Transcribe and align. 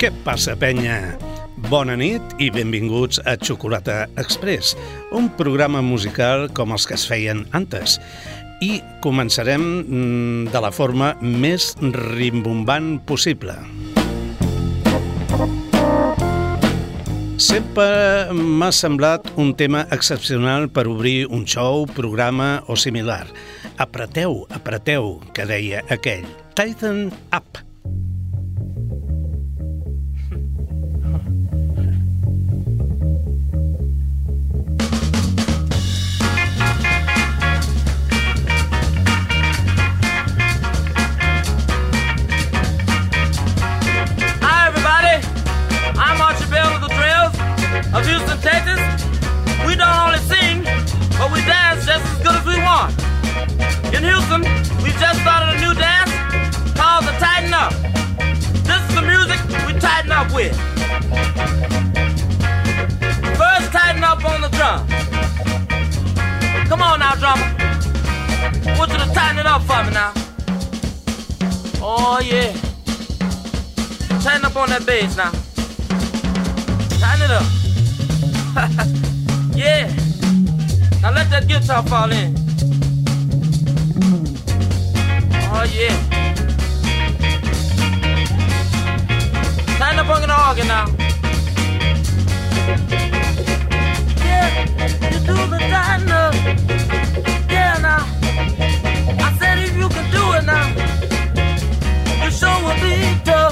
Què 0.00 0.08
passa, 0.24 0.54
penya? 0.56 0.94
Bona 1.68 1.92
nit 2.00 2.30
i 2.40 2.46
benvinguts 2.48 3.18
a 3.28 3.34
Xocolata 3.36 4.06
Express, 4.16 4.72
un 5.12 5.28
programa 5.36 5.82
musical 5.84 6.46
com 6.56 6.72
els 6.72 6.86
que 6.88 6.96
es 6.96 7.04
feien 7.04 7.42
antes. 7.52 7.98
I 8.64 8.78
començarem 9.04 9.60
mm, 9.60 10.48
de 10.56 10.64
la 10.64 10.72
forma 10.72 11.10
més 11.20 11.74
rimbombant 12.16 12.94
possible. 13.04 13.58
Sempre 17.36 18.32
m'ha 18.32 18.72
semblat 18.72 19.28
un 19.36 19.52
tema 19.52 19.84
excepcional 19.92 20.70
per 20.72 20.88
obrir 20.88 21.26
un 21.28 21.44
show, 21.44 21.84
programa 21.84 22.54
o 22.72 22.76
similar. 22.88 23.26
Apreteu, 23.76 24.46
apreteu, 24.48 25.18
que 25.36 25.44
deia 25.44 25.84
aquell. 25.92 26.24
Tighten 26.56 27.10
up. 27.36 27.68
Yeah. 79.54 79.86
Now 81.02 81.12
let 81.12 81.30
that 81.30 81.46
guitar 81.48 81.82
fall 81.82 82.10
in. 82.12 82.34
Oh, 85.52 85.64
yeah. 85.64 85.96
Time 89.78 89.96
to 89.96 90.04
bring 90.04 90.26
the 90.28 90.36
organ 90.48 90.68
now. 90.68 90.86
Yeah, 94.24 94.48
you 95.10 95.18
do 95.26 95.36
the 95.52 95.58
diner. 95.72 96.26
Yeah, 97.50 97.78
now. 97.80 98.02
I 99.24 99.36
said 99.38 99.58
if 99.58 99.76
you 99.76 99.88
can 99.88 100.06
do 100.10 100.22
it 100.36 100.44
now, 100.44 100.66
you 102.24 102.30
sure 102.30 102.58
will 102.62 102.78
be 102.80 102.94
tough. 103.24 103.49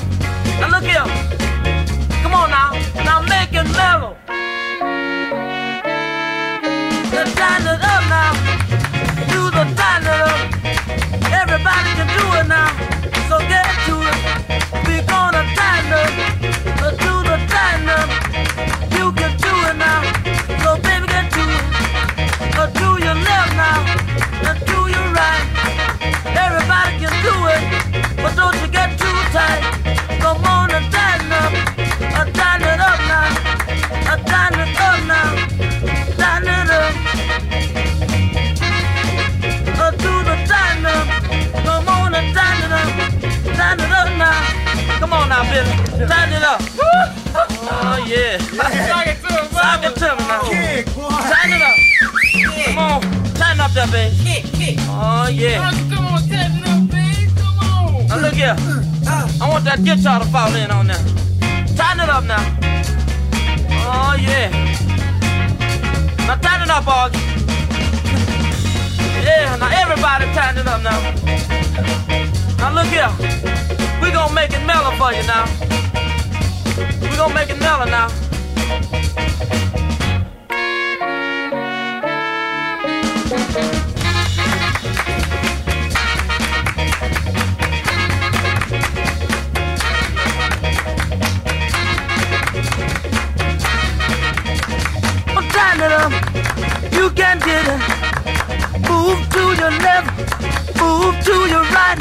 Tighten 46.09 46.33
it 46.33 46.43
up. 46.43 46.61
oh, 47.71 48.05
yeah. 48.07 48.39
Sock 48.39 49.07
it 49.07 49.21
to 49.21 49.35
him, 49.35 49.47
Sock 49.51 49.85
it 49.85 49.95
to 49.97 50.17
me 50.17 50.25
now. 50.29 50.43
Kick, 50.49 50.87
boy. 50.95 51.09
Tighten 51.11 51.53
it 51.53 51.63
up. 51.63 51.77
Kick. 52.33 52.67
Come 52.67 52.79
on. 52.79 53.01
Tighten 53.35 53.61
up 53.61 53.73
that, 53.73 53.91
babe. 53.91 54.13
Kick, 54.23 54.45
kick. 54.53 54.77
Oh, 54.89 55.29
yeah. 55.29 55.71
Come 55.91 56.07
on, 56.07 56.23
tighten 56.29 56.65
up, 56.65 56.91
babe. 56.91 57.29
Come 57.37 57.59
on. 57.59 58.07
Now, 58.07 58.19
look 58.21 58.35
here. 58.35 58.57
I 59.41 59.49
want 59.49 59.65
that 59.65 59.85
guitar 59.85 60.21
to 60.21 60.27
fall 60.27 60.55
in 60.55 60.71
on 60.71 60.87
there. 60.87 61.28
Tighten 61.99 62.11
it 62.11 62.15
up 62.15 62.25
now. 62.25 62.45
Oh, 63.91 64.15
yeah. 64.21 64.51
Now, 66.29 66.37
tighten 66.37 66.63
it 66.63 66.71
up, 66.71 66.85
Augie. 66.85 67.19
Yeah, 69.25 69.57
now 69.57 69.69
everybody 69.83 70.27
tighten 70.33 70.59
it 70.61 70.69
up 70.69 70.81
now. 70.81 71.01
Now, 72.59 72.73
look 72.73 72.87
here. 72.87 73.11
we 74.01 74.13
gonna 74.13 74.33
make 74.33 74.53
it 74.53 74.65
mellow 74.65 74.93
for 74.97 75.13
you 75.13 75.27
now. 75.27 75.47
We 77.03 77.17
gonna 77.17 77.35
make 77.35 77.51
it 77.51 77.59
mellow 77.59 77.87
now. 77.87 78.28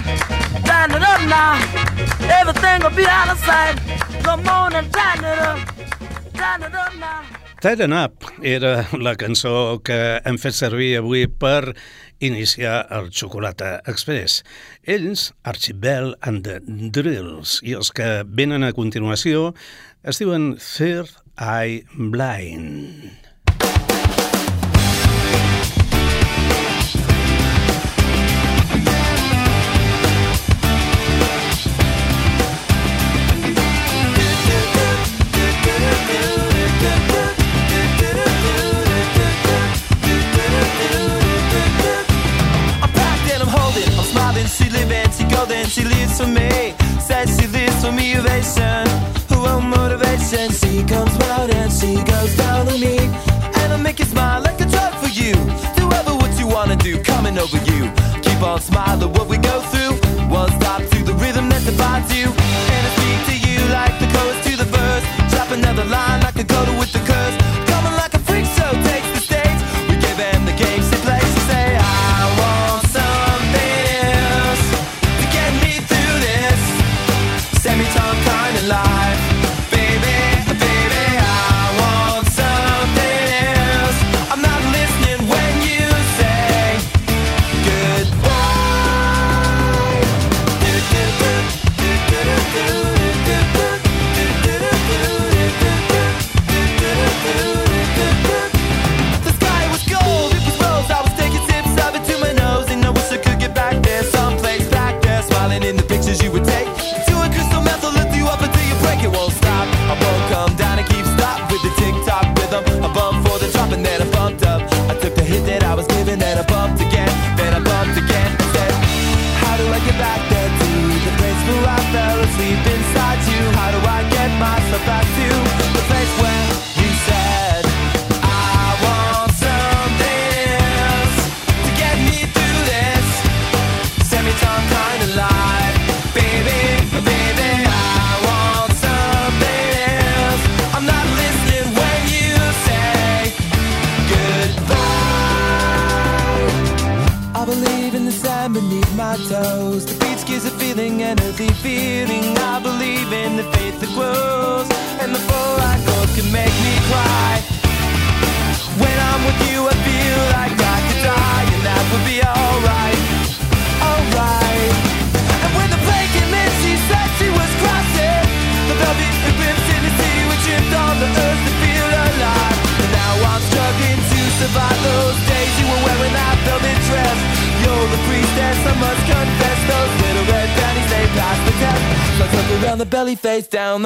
Right. 0.06 0.68
Line 0.68 0.92
it 0.92 1.04
up 1.04 1.22
now, 1.28 1.58
everything 2.40 2.84
will 2.84 2.96
be 2.96 3.06
out 3.06 3.30
of 3.30 3.40
sight. 3.40 3.78
Tighten 7.60 7.94
Up 7.94 8.24
era 8.44 8.88
la 8.94 9.16
cançó 9.18 9.82
que 9.84 9.98
hem 10.24 10.38
fet 10.38 10.54
servir 10.54 11.00
avui 11.00 11.26
per 11.26 11.74
iniciar 12.20 12.86
el 12.94 13.10
Xocolata 13.10 13.82
Express. 13.88 14.44
Ells, 14.84 15.32
Archibald 15.44 16.16
and 16.22 16.46
the 16.46 16.60
Drills, 16.94 17.58
i 17.64 17.74
els 17.74 17.90
que 17.90 18.22
venen 18.28 18.64
a 18.68 18.74
continuació 18.78 19.56
es 20.04 20.22
diuen 20.22 20.58
Third 20.62 21.16
Eye 21.42 21.82
Blind. 21.98 23.27
she 44.50 44.70
live 44.70 44.88
she 45.14 45.24
goes, 45.26 45.52
and 45.52 45.68
she 45.68 45.84
lives 45.84 46.20
for 46.20 46.28
me. 46.28 46.74
Says 47.00 47.28
she 47.38 47.48
lives 47.48 47.84
for 47.84 47.92
me, 47.92 48.18
ovation. 48.18 48.88
Who 49.30 49.42
want 49.42 49.66
motivation? 49.66 50.52
She 50.52 50.84
comes 50.84 51.14
round 51.18 51.52
and 51.52 51.72
she 51.72 51.96
goes 52.04 52.36
down 52.38 52.68
on 52.68 52.80
me. 52.80 52.98
And 53.60 53.74
I 53.74 53.78
make 53.78 54.00
you 54.00 54.06
smile 54.06 54.42
like 54.42 54.60
a 54.62 54.66
drug 54.66 54.94
for 54.96 55.10
you. 55.10 55.34
Do 55.76 55.84
ever 56.00 56.14
what 56.16 56.32
you 56.40 56.48
wanna 56.48 56.76
do, 56.76 57.02
coming 57.04 57.38
over 57.38 57.58
you. 57.72 57.92
Keep 58.22 58.42
on 58.42 58.62
smiling 58.62 59.12
what 59.14 59.28
we 59.28 59.38
go 59.38 59.60
through. 59.72 59.94
One 60.30 60.50
stop 60.60 60.82
to 60.82 61.04
the 61.04 61.14
rhythm 61.14 61.50
that 61.50 61.64
divides 61.66 62.10
you. 62.16 62.28
And 62.74 62.82
I 62.88 62.92
speak 62.98 63.20
to 63.30 63.36
you 63.48 63.60
like 63.80 63.96
the 64.00 64.08
chorus 64.14 64.40
to 64.48 64.56
the 64.56 64.70
verse. 64.78 65.06
Drop 65.32 65.52
another 65.52 65.86
line 65.86 66.22
like 66.22 66.38
a 66.38 66.44
go 66.44 66.64
to 66.66 66.74
with 66.80 66.94
the 66.94 67.07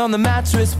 on 0.01 0.09
the 0.09 0.17
mattress. 0.17 0.75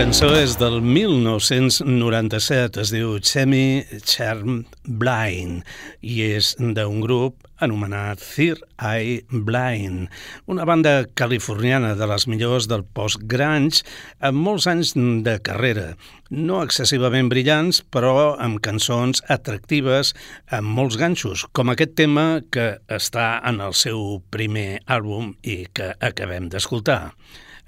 cançó 0.00 0.30
és 0.32 0.54
del 0.56 0.78
1997, 0.80 2.80
es 2.80 2.88
diu 2.94 3.18
Chemi 3.20 3.84
Charm 4.08 4.62
Blind 4.86 5.60
i 6.00 6.22
és 6.24 6.54
d'un 6.56 7.02
grup 7.04 7.44
anomenat 7.60 8.22
Thir 8.24 8.56
Eye 8.80 9.20
Blind, 9.28 10.08
una 10.48 10.64
banda 10.64 11.04
californiana 11.20 11.92
de 11.98 12.08
les 12.08 12.24
millors 12.32 12.64
del 12.70 12.86
post-grunge 12.96 13.84
amb 14.24 14.40
molts 14.46 14.64
anys 14.72 14.94
de 14.96 15.36
carrera, 15.44 15.92
no 16.32 16.62
excessivament 16.64 17.28
brillants, 17.28 17.84
però 17.92 18.40
amb 18.40 18.64
cançons 18.64 19.20
atractives 19.28 20.16
amb 20.48 20.64
molts 20.80 20.96
ganxos, 20.96 21.44
com 21.52 21.68
aquest 21.68 21.92
tema 22.00 22.40
que 22.48 22.80
està 22.88 23.44
en 23.44 23.60
el 23.60 23.76
seu 23.76 24.24
primer 24.32 24.80
àlbum 24.88 25.36
i 25.44 25.68
que 25.76 25.92
acabem 26.00 26.48
d'escoltar. 26.48 27.12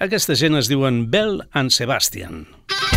Aquesta 0.02 0.34
gent 0.34 0.58
es 0.58 0.66
diuen 0.66 1.04
Bell 1.14 1.44
and 1.54 1.70
Sebastian. 1.70 2.48
Ah! 2.74 2.91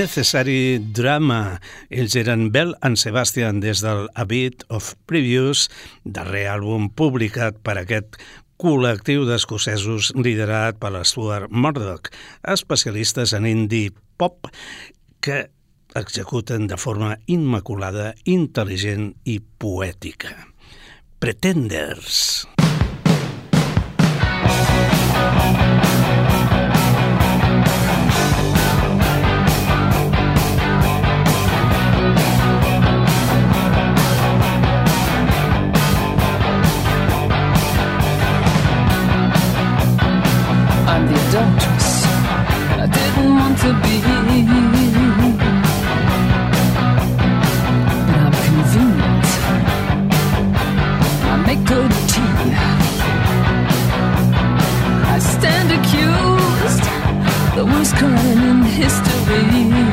Necessary 0.00 0.80
Drama. 0.80 1.60
Ells 1.92 2.14
eren 2.16 2.46
Bell 2.54 2.70
and 2.80 2.96
Sebastian 2.96 3.58
des 3.60 3.82
del 3.84 4.06
A 4.16 4.24
Bit 4.24 4.62
of 4.72 4.94
Previews, 5.04 5.66
darrer 6.08 6.46
àlbum 6.48 6.86
publicat 6.96 7.58
per 7.60 7.74
aquest 7.82 8.16
col·lectiu 8.56 9.26
d'escocesos 9.28 10.14
liderat 10.16 10.78
per 10.80 10.94
Stuart 11.04 11.52
Murdoch, 11.52 12.08
especialistes 12.48 13.36
en 13.36 13.44
indie 13.50 13.92
pop 14.16 14.48
que 15.20 15.50
executen 16.00 16.64
de 16.70 16.80
forma 16.80 17.18
immaculada, 17.28 18.14
intel·ligent 18.24 19.12
i 19.28 19.36
poètica. 19.60 20.32
Pretenders. 21.20 22.48
Pretenders. 22.56 22.70
to 43.60 43.72
be. 43.82 44.00
But 48.06 48.18
I'm 48.24 48.34
convenient. 48.46 49.26
I 51.30 51.36
make 51.46 51.62
good 51.66 51.92
tea. 52.10 52.54
I 55.14 55.18
stand 55.18 55.68
accused, 55.78 56.84
the 57.56 57.64
worst 57.66 57.94
crime 57.96 58.42
in 58.50 58.62
history. 58.62 59.89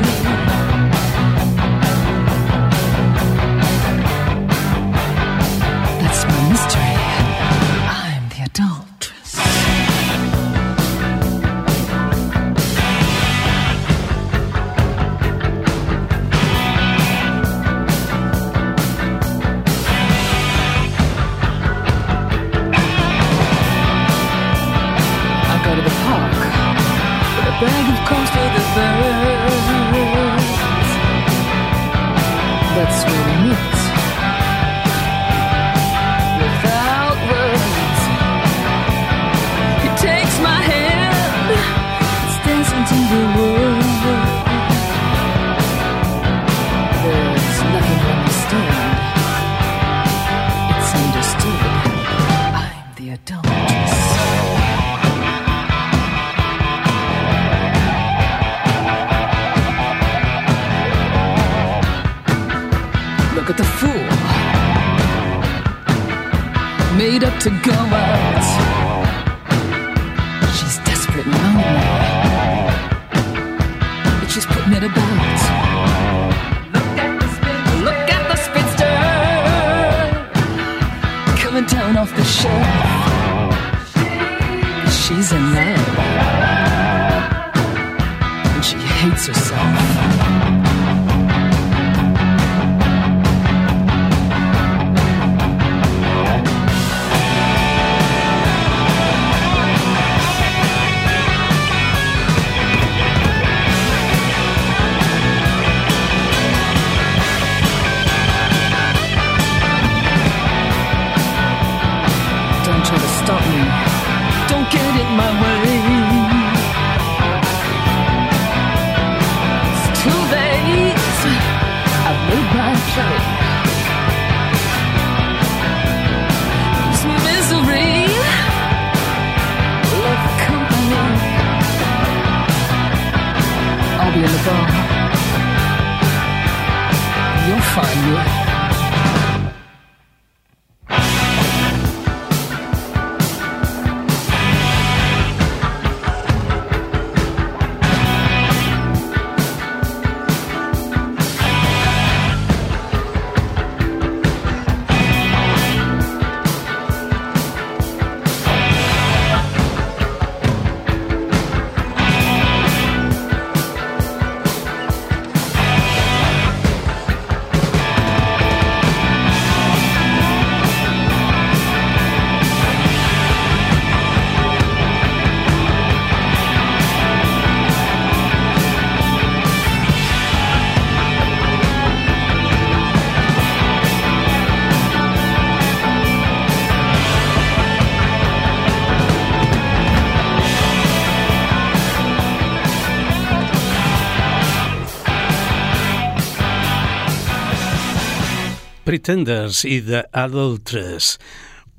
Pretenders 199.08 199.62
i 199.64 199.78
The 199.80 200.02
Adulteress, 200.12 201.14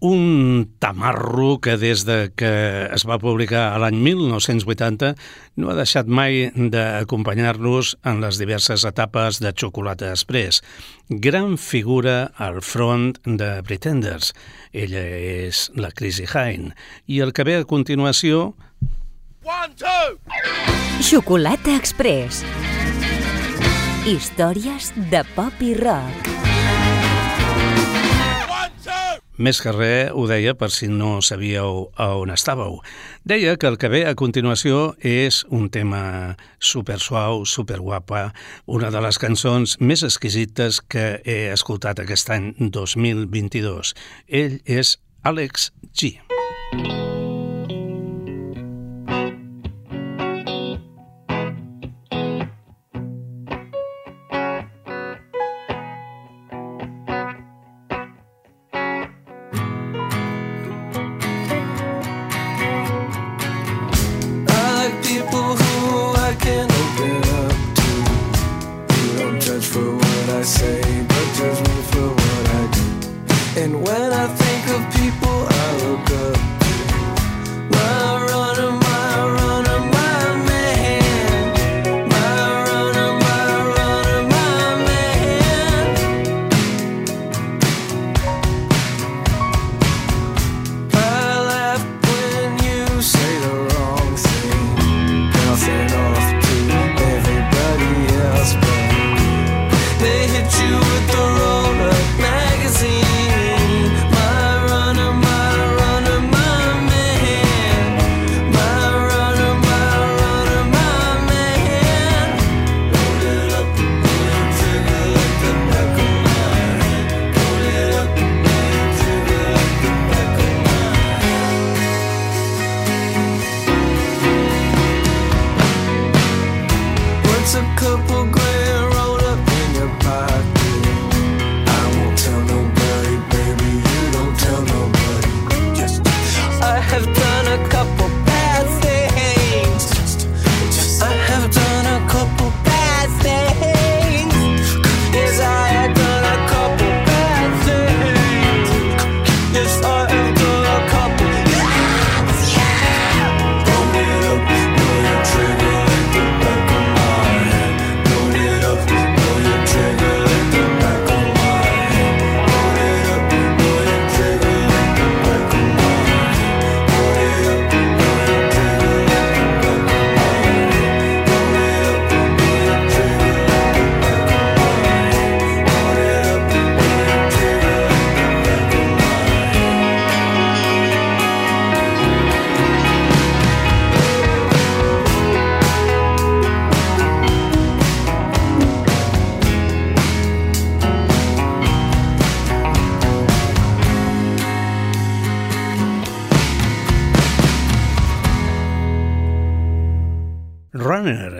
un 0.02 0.72
tamarro 0.82 1.60
que 1.62 1.76
des 1.78 2.02
de 2.08 2.32
que 2.34 2.50
es 2.90 3.04
va 3.06 3.20
publicar 3.22 3.68
a 3.70 3.76
l'any 3.84 4.00
1980 4.02 5.12
no 5.62 5.70
ha 5.70 5.76
deixat 5.78 6.10
mai 6.10 6.48
d'acompanyar-nos 6.58 7.92
en 8.02 8.18
les 8.24 8.40
diverses 8.42 8.82
etapes 8.90 9.38
de 9.46 9.52
Xocolata 9.54 10.10
Express. 10.10 10.64
Gran 11.10 11.60
figura 11.62 12.32
al 12.34 12.64
front 12.66 13.20
de 13.22 13.52
Pretenders. 13.62 14.34
Ella 14.74 15.06
és 15.46 15.68
la 15.78 15.94
Chrissy 15.94 16.26
Hine. 16.26 16.74
I 17.06 17.22
el 17.22 17.30
que 17.30 17.46
ve 17.46 17.60
a 17.60 17.70
continuació... 17.70 18.56
One, 19.46 19.78
two! 19.78 20.18
Xocolata 21.06 21.78
Express. 21.78 22.42
Històries 24.10 24.90
de 25.14 25.22
pop 25.38 25.62
i 25.62 25.76
rock. 25.78 26.39
Més 29.40 29.62
que 29.64 29.72
res 29.72 30.12
ho 30.12 30.26
deia 30.28 30.52
per 30.60 30.68
si 30.76 30.90
no 30.92 31.22
sabíeu 31.24 31.86
on 31.96 32.34
estàveu. 32.36 32.82
Deia 33.24 33.56
que 33.56 33.72
el 33.72 33.80
que 33.80 33.92
ve 33.92 34.04
a 34.10 34.16
continuació 34.20 34.98
és 35.00 35.46
un 35.48 35.70
tema 35.72 36.36
super 36.60 37.00
suau, 37.00 37.46
super 37.48 37.80
guapa, 37.80 38.34
una 38.68 38.92
de 38.92 39.00
les 39.08 39.18
cançons 39.22 39.78
més 39.80 40.04
exquisites 40.04 40.84
que 40.84 41.22
he 41.24 41.42
escoltat 41.56 42.04
aquest 42.04 42.36
any 42.36 42.52
2022. 42.60 43.96
Ell 44.28 44.60
és 44.68 44.98
Alex 45.24 45.72
G. 45.96 46.20
I 46.76 46.99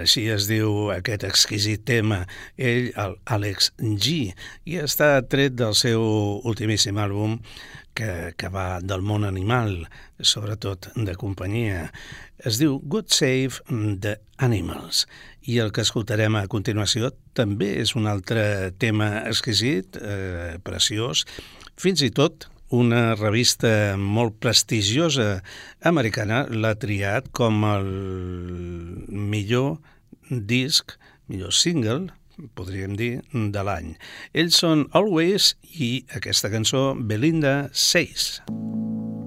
així 0.10 0.26
es 0.34 0.48
diu 0.50 0.90
aquest 0.90 1.22
exquisit 1.28 1.84
tema, 1.86 2.24
ell, 2.58 2.88
el 2.98 3.12
Alex 3.30 3.70
G, 3.78 4.32
i 4.66 4.80
està 4.82 5.20
tret 5.30 5.54
del 5.54 5.76
seu 5.78 6.02
ultimíssim 6.50 6.98
àlbum 6.98 7.36
que, 7.94 8.34
que 8.34 8.50
va 8.50 8.80
del 8.82 9.04
món 9.06 9.28
animal, 9.28 9.84
sobretot 10.18 10.90
de 10.98 11.14
companyia. 11.14 11.92
Es 12.42 12.58
diu 12.58 12.80
Good 12.82 13.14
Save 13.14 13.62
the 14.02 14.16
Animals 14.42 15.06
i 15.46 15.60
el 15.62 15.70
que 15.76 15.86
escoltarem 15.86 16.40
a 16.40 16.48
continuació 16.50 17.12
també 17.38 17.76
és 17.84 17.94
un 18.00 18.10
altre 18.10 18.72
tema 18.82 19.28
exquisit, 19.30 20.00
eh, 20.02 20.58
preciós, 20.66 21.28
fins 21.78 22.02
i 22.02 22.10
tot 22.10 22.50
una 22.74 23.14
revista 23.14 23.94
molt 23.98 24.40
prestigiosa 24.42 25.44
americana 25.86 26.44
l'ha 26.50 26.74
triat 26.82 27.30
com 27.34 27.62
el 27.66 27.94
millor 29.10 29.78
disc, 30.30 30.96
millor 31.28 31.54
single, 31.54 32.14
podríem 32.56 32.96
dir, 33.00 33.14
de 33.34 33.64
l'any. 33.66 33.96
Ells 34.34 34.62
són 34.64 34.88
Always 34.96 35.54
i 35.76 36.06
aquesta 36.16 36.52
cançó 36.54 36.94
Belinda 36.96 37.58
Says. 37.74 38.40
Belinda 38.48 38.56
Says. 38.56 39.19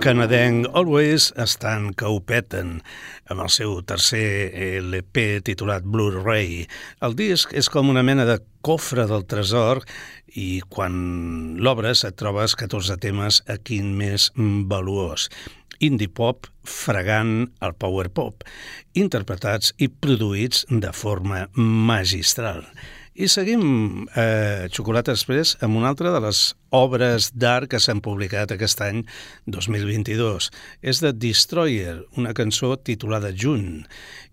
Canadenc 0.00 0.66
Always 0.72 1.28
estan 1.36 1.90
que 1.92 2.08
ho 2.08 2.22
peten 2.24 2.78
amb 3.28 3.42
el 3.44 3.50
seu 3.52 3.74
tercer 3.84 4.48
LP 4.80 5.42
titulat 5.44 5.84
Blu-ray. 5.84 6.62
El 7.04 7.16
disc 7.18 7.52
és 7.52 7.68
com 7.68 7.90
una 7.92 8.04
mena 8.06 8.24
de 8.24 8.38
cofre 8.64 9.04
del 9.10 9.26
tresor 9.28 9.82
i 10.40 10.62
quan 10.72 10.94
l'obres 11.60 12.06
et 12.08 12.16
trobes 12.16 12.56
14 12.56 12.96
temes 13.02 13.42
a 13.44 13.58
quin 13.60 13.92
més 13.98 14.30
valuós 14.72 15.28
indie 15.84 16.08
pop 16.12 16.48
fregant 16.64 17.50
el 17.64 17.76
power 17.76 18.08
pop, 18.12 18.44
interpretats 18.96 19.74
i 19.80 19.88
produïts 19.88 20.66
de 20.68 20.92
forma 20.96 21.46
magistral. 21.56 22.64
I 23.20 23.28
seguim 23.28 24.06
eh, 24.16 24.68
Xocolata 24.72 25.12
Express 25.12 25.58
amb 25.64 25.76
una 25.80 25.92
altra 25.92 26.12
de 26.14 26.20
les 26.24 26.50
obres 26.70 27.30
d'art 27.34 27.70
que 27.70 27.80
s'han 27.82 28.00
publicat 28.04 28.52
aquest 28.54 28.80
any 28.84 29.02
2022. 29.50 30.50
És 30.82 31.02
de 31.02 31.12
Destroyer, 31.12 32.00
una 32.16 32.34
cançó 32.36 32.76
titulada 32.76 33.32
Junt. 33.34 33.84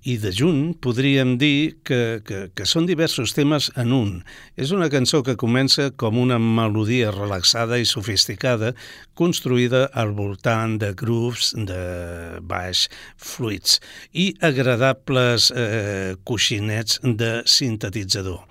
I 0.08 0.16
de 0.22 0.32
Junt 0.32 0.78
podríem 0.80 1.36
dir 1.42 1.82
que, 1.84 2.22
que, 2.24 2.48
que 2.56 2.68
són 2.70 2.86
diversos 2.88 3.34
temes 3.36 3.72
en 3.76 3.92
un. 3.96 4.12
És 4.56 4.72
una 4.72 4.88
cançó 4.94 5.24
que 5.26 5.36
comença 5.36 5.90
com 6.00 6.20
una 6.22 6.38
melodia 6.40 7.12
relaxada 7.12 7.82
i 7.82 7.90
sofisticada, 7.90 8.74
construïda 9.18 9.88
al 9.98 10.14
voltant 10.16 10.78
de 10.80 10.94
grooves 10.96 11.52
de 11.58 12.40
baix 12.40 12.86
fluids 13.18 13.82
i 14.14 14.30
agradables 14.46 15.52
eh, 15.52 16.16
coixinets 16.24 17.02
de 17.04 17.42
sintetitzador. 17.50 18.46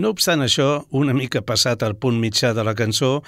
No 0.00 0.14
obstant 0.14 0.40
això, 0.40 0.86
una 0.96 1.12
mica 1.12 1.42
passat 1.44 1.82
al 1.84 1.92
punt 2.00 2.16
mitjà 2.22 2.54
de 2.56 2.62
la 2.64 2.72
cançó, 2.78 3.18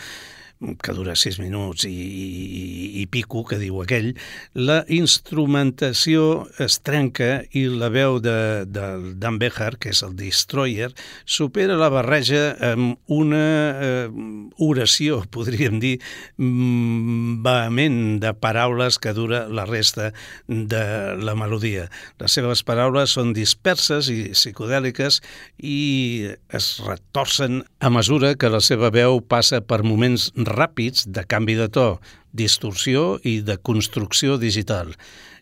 que 0.83 0.95
dura 0.95 1.15
sis 1.19 1.39
minuts 1.43 1.87
i, 1.89 1.93
i, 1.93 2.65
i 3.03 3.07
pico, 3.11 3.43
que 3.49 3.59
diu 3.61 3.81
aquell, 3.83 4.13
la 4.55 4.83
instrumentació 4.93 6.47
es 6.63 6.79
trenca 6.85 7.43
i 7.57 7.65
la 7.71 7.91
veu 7.93 8.19
de, 8.23 8.65
de 8.71 8.87
Dan 9.21 9.39
Behar, 9.43 9.77
que 9.83 9.93
és 9.93 10.03
el 10.07 10.15
Destroyer, 10.19 10.91
supera 11.25 11.79
la 11.81 11.91
barreja 11.93 12.53
amb 12.73 12.99
una 13.13 13.43
eh, 13.73 14.09
oració, 14.63 15.23
podríem 15.35 15.81
dir, 15.83 15.97
mm, 16.39 17.43
vehement 17.45 18.01
de 18.23 18.35
paraules 18.39 18.99
que 19.03 19.15
dura 19.17 19.45
la 19.49 19.67
resta 19.69 20.13
de 20.47 20.85
la 21.19 21.37
melodia. 21.39 21.89
Les 22.23 22.39
seves 22.39 22.63
paraules 22.67 23.17
són 23.17 23.35
disperses 23.37 24.09
i 24.13 24.33
psicodèliques 24.33 25.21
i 25.59 26.29
es 26.55 26.73
retorcen 26.87 27.63
a 27.81 27.91
mesura 27.93 28.35
que 28.39 28.51
la 28.53 28.63
seva 28.65 28.93
veu 28.95 29.21
passa 29.21 29.63
per 29.65 29.83
moments 29.87 30.31
ràpids 30.55 31.09
de 31.09 31.25
canvi 31.29 31.57
de 31.59 31.69
to, 31.73 31.89
distorsió 32.33 33.19
i 33.25 33.41
de 33.45 33.59
construcció 33.59 34.39
digital. 34.41 34.95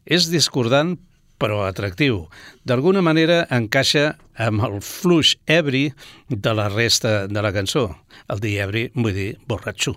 És 0.07 0.31
discordant 0.33 0.97
però 1.41 1.65
atractiu. 1.65 2.27
D'alguna 2.69 3.01
manera 3.03 3.47
encaixa 3.57 4.13
amb 4.41 4.63
el 4.67 4.79
fluix 4.85 5.35
ebri 5.49 5.89
de 6.29 6.53
la 6.57 6.69
resta 6.73 7.27
de 7.29 7.43
la 7.45 7.53
cançó. 7.57 7.87
El 8.31 8.43
dir 8.45 8.59
ebri 8.65 8.85
vull 8.95 9.17
dir 9.17 9.31
borratxo. 9.49 9.95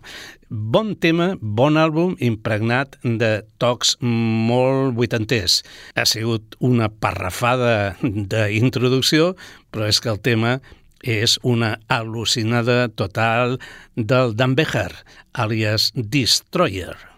Bon 0.50 0.94
tema, 0.96 1.34
bon 1.42 1.80
àlbum, 1.80 2.16
impregnat 2.24 2.96
de 3.04 3.34
tocs 3.62 3.98
molt 4.04 4.96
vuitanters. 5.00 5.62
Ha 6.00 6.08
sigut 6.08 6.56
una 6.64 6.88
parrafada 6.88 7.98
d'introducció, 8.02 9.34
però 9.74 9.90
és 9.92 10.00
que 10.00 10.14
el 10.14 10.24
tema 10.24 10.60
és 11.04 11.38
una 11.44 11.76
al·lucinada 11.92 12.88
total 12.96 13.60
del 13.96 14.36
Dan 14.36 14.56
Bejar, 14.56 15.04
alias 15.34 15.92
Destroyer. 15.96 17.13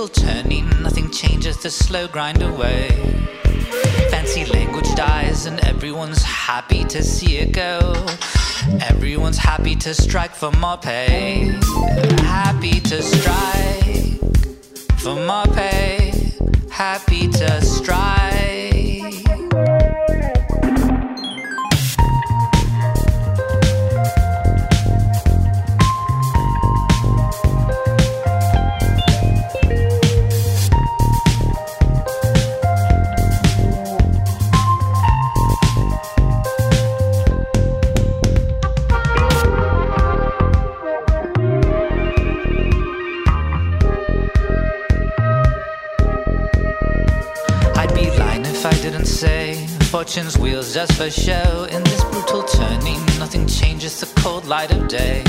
In 0.00 0.08
turning, 0.08 0.66
nothing 0.82 1.10
changes, 1.10 1.58
the 1.58 1.68
slow 1.68 2.08
grind 2.08 2.42
away. 2.42 2.88
Fancy 4.08 4.46
language 4.46 4.88
dies, 4.94 5.44
and 5.44 5.60
everyone's 5.66 6.22
happy 6.22 6.84
to 6.84 7.02
see 7.02 7.36
it 7.36 7.52
go. 7.52 7.92
Everyone's 8.88 9.36
happy 9.36 9.76
to 9.76 9.92
strike 9.92 10.34
for 10.34 10.52
more 10.52 10.78
pay. 10.78 11.52
Happy 12.22 12.80
to 12.80 13.02
strike 13.02 14.18
for 15.00 15.16
more 15.16 15.44
pay. 15.54 16.14
Happy 16.70 17.28
to 17.28 17.60
strike. 17.60 18.29
Fortune's 49.90 50.38
wheels 50.38 50.72
just 50.72 50.92
for 50.92 51.10
show. 51.10 51.66
In 51.68 51.82
this 51.82 52.04
brutal 52.04 52.44
turning, 52.44 53.04
nothing 53.18 53.44
changes 53.48 53.98
the 53.98 54.20
cold 54.20 54.46
light 54.46 54.70
of 54.70 54.86
day. 54.86 55.24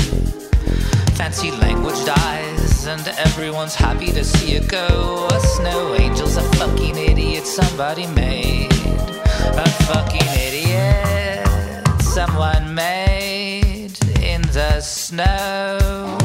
Fancy 1.16 1.50
language 1.50 2.04
dies, 2.04 2.86
and 2.86 3.06
everyone's 3.18 3.74
happy 3.74 4.12
to 4.12 4.22
see 4.22 4.52
it 4.54 4.68
go. 4.68 5.26
A 5.32 5.40
snow 5.40 5.94
angel's 5.94 6.36
a 6.36 6.42
fucking 6.58 6.96
idiot 6.96 7.44
somebody 7.44 8.06
made. 8.06 8.70
A 8.70 9.68
fucking 9.90 10.28
idiot 10.46 12.00
someone 12.00 12.72
made 12.72 13.98
in 14.20 14.42
the 14.42 14.80
snow. 14.80 16.21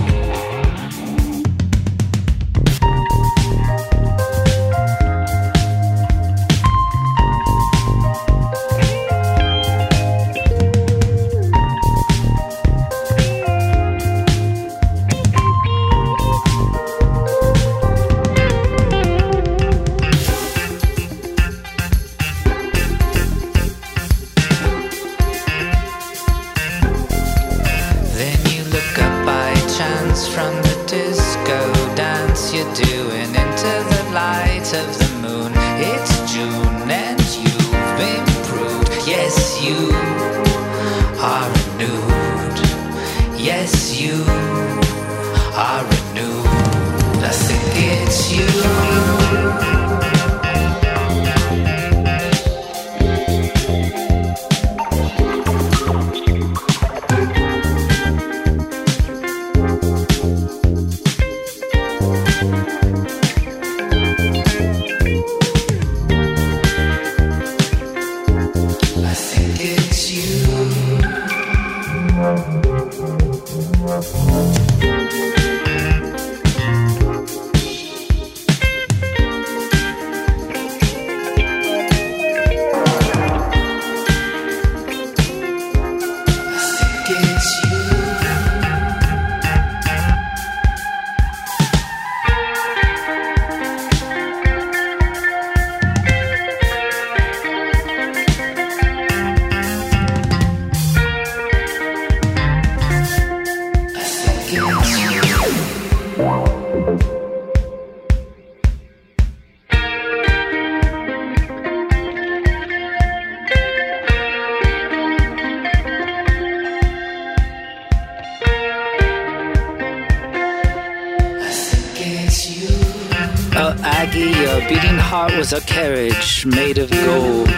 Carriage 125.78 126.44
made 126.44 126.80
of 126.80 126.90
gold. 127.06 127.54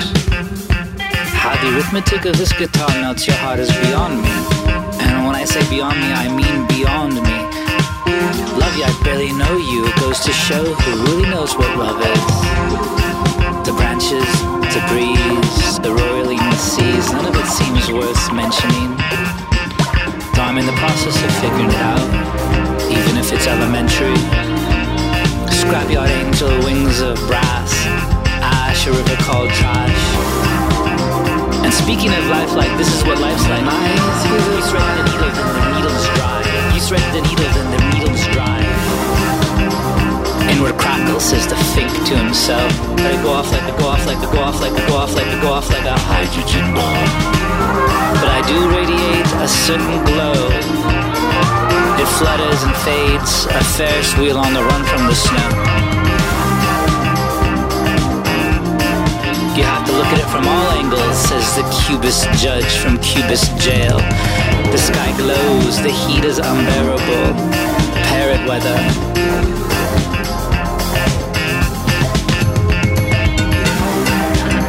How 1.40 1.56
the 1.64 1.74
arithmetic 1.74 2.26
of 2.26 2.38
this 2.38 2.52
guitar 2.52 2.90
melts 3.00 3.26
your 3.26 3.38
heart 3.38 3.60
is 3.60 3.72
beyond 3.80 4.22
me. 4.22 4.36
And 5.00 5.26
when 5.26 5.36
I 5.40 5.46
say 5.46 5.64
beyond 5.70 5.96
me, 6.04 6.12
I 6.12 6.28
mean 6.28 6.68
beyond 6.68 7.16
me. 7.16 7.38
Love 8.60 8.76
you, 8.76 8.84
I 8.84 8.92
barely 9.06 9.32
know 9.32 9.56
you. 9.72 9.88
It 9.88 9.96
goes 10.04 10.20
to 10.28 10.34
show 10.34 10.66
who 10.68 10.92
really 11.08 11.30
knows 11.32 11.56
what 11.56 11.72
love 11.80 12.04
is. 12.14 12.28
The 13.64 13.72
branches, 13.80 14.28
the 14.76 14.84
breeze, 14.92 15.80
the 15.80 15.96
roiling 15.96 16.44
seas, 16.60 17.14
none 17.16 17.24
of 17.24 17.36
it 17.40 17.48
seems 17.48 17.88
worth 17.88 18.24
mentioning. 18.36 19.00
Though 20.36 20.44
I'm 20.44 20.58
in 20.60 20.68
the 20.68 20.76
process 20.76 21.16
of 21.24 21.32
figuring 21.40 21.72
it 21.72 21.84
out, 21.96 22.10
even 22.92 23.16
if 23.16 23.32
it's 23.32 23.48
elementary. 23.48 24.20
Scrapyard 25.56 26.10
angel, 26.10 26.50
wings 26.66 27.00
of 27.00 27.16
brass, 27.28 27.99
a 28.88 28.92
river 28.92 29.16
called 29.28 29.50
trash. 29.52 30.04
And 31.66 31.74
speaking 31.74 32.14
of 32.16 32.24
life, 32.32 32.54
like 32.56 32.72
this 32.78 32.88
is 32.88 33.04
what 33.04 33.20
life's 33.20 33.44
like. 33.50 33.66
You 33.66 34.62
thread 34.72 34.88
the 34.96 35.04
needle, 35.04 35.32
then 35.36 35.52
the 35.52 35.68
needle's 35.76 36.08
dry. 36.16 36.40
You 36.72 36.80
thread 36.80 37.08
the 37.12 37.22
needle, 37.28 37.50
then 37.52 37.68
the 37.76 37.82
needle's 37.92 38.24
dry. 38.32 38.62
Inward 40.54 40.80
crackle 40.80 41.20
says 41.20 41.48
the 41.48 41.58
fink 41.76 41.92
to 42.08 42.16
himself. 42.16 42.72
Let 43.04 43.20
it 43.20 43.24
go 43.24 43.34
off 43.34 43.52
like 43.52 43.68
it 43.68 43.78
go 43.78 43.88
off 43.88 44.06
like 44.06 44.22
it 44.24 44.32
go 44.32 44.40
off 44.40 44.62
like 44.62 44.72
it 44.72 44.88
go 44.88 44.96
off 44.96 45.14
like 45.16 45.28
a 45.28 45.42
go 45.42 45.50
off 45.52 45.70
like 45.70 45.86
a 45.86 45.98
hydrogen 46.00 46.72
bomb. 46.72 47.10
But 48.22 48.32
I 48.32 48.42
do 48.48 48.58
radiate 48.72 49.28
a 49.44 49.48
certain 49.48 50.00
glow. 50.08 50.40
It 52.00 52.08
flutters 52.16 52.64
and 52.64 52.76
fades, 52.88 53.46
a 53.52 53.64
Ferris 53.76 54.16
wheel 54.18 54.38
on 54.38 54.54
the 54.54 54.64
run 54.64 54.84
from 54.86 55.08
the 55.08 55.16
snow. 55.16 55.89
Look 60.00 60.14
at 60.16 60.20
it 60.20 60.32
from 60.32 60.48
all 60.48 60.72
angles, 60.80 61.18
says 61.28 61.56
the 61.58 61.66
cubist 61.84 62.24
judge 62.40 62.72
from 62.78 62.98
Cubist 63.00 63.52
jail. 63.60 63.98
The 64.72 64.78
sky 64.78 65.12
glows, 65.18 65.76
the 65.84 65.92
heat 65.92 66.24
is 66.24 66.40
unbearable. 66.40 67.36
Parrot 68.08 68.40
weather. 68.48 68.80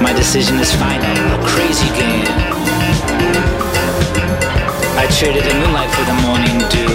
My 0.03 0.13
decision 0.13 0.59
is 0.59 0.75
final, 0.75 1.15
a 1.39 1.47
crazy 1.47 1.87
game. 1.95 2.35
I 4.99 5.07
traded 5.15 5.45
the 5.45 5.55
moonlight 5.55 5.91
for 5.95 6.05
the 6.11 6.17
morning 6.27 6.59
dew. 6.75 6.95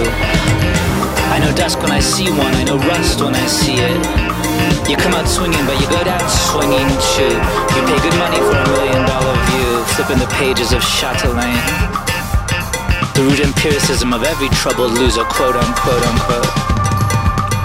I 1.32 1.38
know 1.40 1.56
dusk 1.56 1.80
when 1.80 1.90
I 1.90 2.00
see 2.00 2.28
one, 2.28 2.54
I 2.54 2.64
know 2.64 2.76
rust 2.76 3.22
when 3.22 3.34
I 3.34 3.46
see 3.46 3.76
it. 3.76 4.35
You 4.88 4.96
come 4.96 5.14
out 5.14 5.26
swinging, 5.26 5.64
but 5.66 5.80
you 5.80 5.88
go 5.90 6.02
down 6.04 6.22
swinging 6.30 6.88
too. 7.14 7.34
You 7.74 7.80
pay 7.90 7.98
good 8.06 8.16
money 8.22 8.38
for 8.38 8.54
a 8.54 8.66
million 8.70 9.02
dollar 9.02 9.34
view, 9.50 9.84
flipping 9.94 10.18
the 10.18 10.30
pages 10.38 10.72
of 10.72 10.80
Chatelaine. 10.82 11.66
The 13.16 13.22
root 13.24 13.40
empiricism 13.40 14.12
of 14.12 14.22
every 14.22 14.48
troubled 14.50 14.92
loser, 14.92 15.24
quote 15.24 15.56
unquote 15.56 16.04
unquote. 16.06 16.66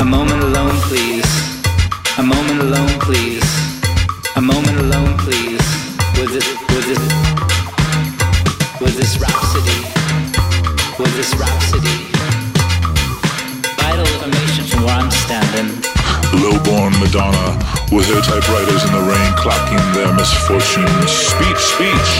A 0.01 0.05
moment 0.05 0.41
alone, 0.41 0.73
please. 0.89 1.27
A 2.17 2.23
moment 2.23 2.59
alone, 2.61 2.99
please. 3.01 3.45
A 4.35 4.41
moment 4.41 4.77
alone, 4.79 5.17
please. 5.19 5.61
With 6.17 6.31
this, 6.31 6.47
with 6.73 6.85
this, 6.89 7.01
with 8.81 8.95
this 8.95 9.17
rhapsody. 9.19 9.77
With 10.97 11.13
this 11.15 11.35
rhapsody. 11.35 11.97
Vital 13.77 14.07
information 14.07 14.65
from 14.65 14.83
where 14.85 14.95
I'm 14.95 15.11
standing. 15.11 15.90
Lowborn 16.39 16.95
Madonna 17.03 17.59
with 17.91 18.07
her 18.07 18.21
typewriters 18.23 18.83
in 18.87 18.91
the 18.95 19.03
rain 19.03 19.31
clocking 19.35 19.83
their 19.93 20.13
misfortunes. 20.15 21.11
Speech, 21.11 21.59
speech. 21.59 22.11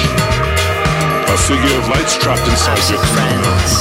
A 1.32 1.38
figure 1.48 1.78
of 1.80 1.88
light's 1.88 2.18
trapped 2.18 2.44
inside 2.44 2.84
your 2.92 3.00
friends? 3.16 3.72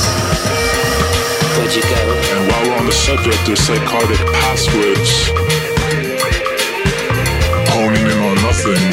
Where'd 1.58 1.74
you 1.74 1.82
go? 1.82 2.02
And 2.30 2.46
while 2.46 2.62
we're 2.62 2.78
on 2.78 2.86
the 2.86 2.92
subject 2.92 3.48
of 3.48 3.58
psychotic 3.58 4.22
passwords, 4.38 5.34
honing 7.74 8.06
in 8.06 8.18
on 8.22 8.36
nothing, 8.46 8.86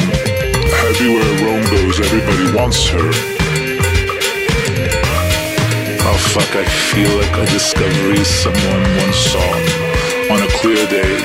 everywhere 0.90 1.30
Rome 1.46 1.64
goes, 1.70 2.00
everybody 2.00 2.50
wants 2.56 2.88
her. 2.88 3.10
Oh 6.02 6.18
fuck, 6.34 6.50
I 6.56 6.64
feel 6.64 7.14
like 7.16 7.36
a 7.38 7.46
discovery 7.52 8.24
someone 8.24 8.82
once 8.98 9.16
saw 9.16 9.97
on 10.30 10.42
a 10.42 10.46
clear 10.60 10.86
day. 10.88 11.18